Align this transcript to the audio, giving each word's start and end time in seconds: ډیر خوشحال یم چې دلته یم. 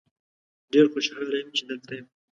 ډیر 0.73 0.85
خوشحال 0.93 1.29
یم 1.39 1.49
چې 1.57 1.63
دلته 1.69 1.91
یم. 1.97 2.07